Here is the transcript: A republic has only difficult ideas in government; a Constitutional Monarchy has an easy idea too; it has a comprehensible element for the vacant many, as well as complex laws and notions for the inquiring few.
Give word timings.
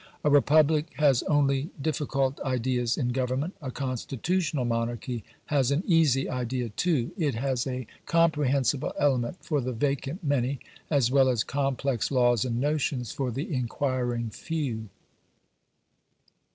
A 0.23 0.31
republic 0.31 0.87
has 0.95 1.21
only 1.27 1.69
difficult 1.79 2.39
ideas 2.41 2.97
in 2.97 3.09
government; 3.09 3.53
a 3.61 3.69
Constitutional 3.69 4.65
Monarchy 4.65 5.23
has 5.45 5.69
an 5.69 5.83
easy 5.85 6.27
idea 6.27 6.69
too; 6.69 7.11
it 7.19 7.35
has 7.35 7.67
a 7.67 7.85
comprehensible 8.07 8.95
element 8.97 9.37
for 9.45 9.61
the 9.61 9.73
vacant 9.73 10.23
many, 10.23 10.57
as 10.89 11.11
well 11.11 11.29
as 11.29 11.43
complex 11.43 12.09
laws 12.09 12.45
and 12.45 12.59
notions 12.59 13.11
for 13.11 13.29
the 13.29 13.53
inquiring 13.53 14.31
few. 14.31 14.89